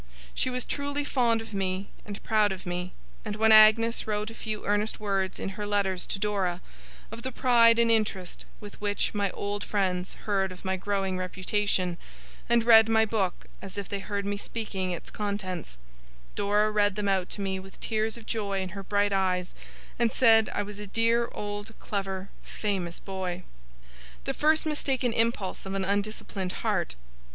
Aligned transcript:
She 0.33 0.49
was 0.49 0.65
truly 0.65 1.03
fond 1.03 1.43
of 1.43 1.53
me, 1.53 1.91
and 2.07 2.23
proud 2.23 2.51
of 2.51 2.65
me; 2.65 2.91
and 3.23 3.35
when 3.35 3.51
Agnes 3.51 4.07
wrote 4.07 4.31
a 4.31 4.33
few 4.33 4.65
earnest 4.65 4.99
words 4.99 5.37
in 5.37 5.49
her 5.49 5.65
letters 5.67 6.07
to 6.07 6.17
Dora, 6.17 6.59
of 7.11 7.21
the 7.21 7.31
pride 7.31 7.77
and 7.77 7.91
interest 7.91 8.45
with 8.59 8.81
which 8.81 9.13
my 9.13 9.29
old 9.29 9.63
friends 9.63 10.15
heard 10.25 10.51
of 10.51 10.65
my 10.65 10.75
growing 10.75 11.19
reputation, 11.19 11.99
and 12.49 12.63
read 12.63 12.89
my 12.89 13.05
book 13.05 13.45
as 13.61 13.77
if 13.77 13.87
they 13.87 13.99
heard 13.99 14.25
me 14.25 14.37
speaking 14.37 14.89
its 14.89 15.11
contents, 15.11 15.77
Dora 16.33 16.71
read 16.71 16.95
them 16.95 17.07
out 17.07 17.29
to 17.29 17.41
me 17.41 17.59
with 17.59 17.79
tears 17.79 18.17
of 18.17 18.25
joy 18.25 18.59
in 18.59 18.69
her 18.69 18.81
bright 18.81 19.13
eyes, 19.13 19.53
and 19.99 20.11
said 20.11 20.49
I 20.51 20.63
was 20.63 20.79
a 20.79 20.87
dear 20.87 21.29
old 21.31 21.77
clever, 21.77 22.29
famous 22.41 22.99
boy. 22.99 23.43
'The 24.23 24.33
first 24.33 24.65
mistaken 24.65 25.13
impulse 25.13 25.63
of 25.67 25.75
an 25.75 25.85
undisciplined 25.85 26.53
heart. 26.65 26.95